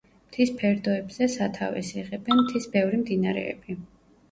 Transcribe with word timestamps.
მთის 0.27 0.53
ფერდოებზე 0.61 1.27
სათავეს 1.33 1.93
იღებენ 1.99 2.41
მთის 2.47 2.67
ბევრი 2.79 3.03
მდინარეები. 3.05 3.81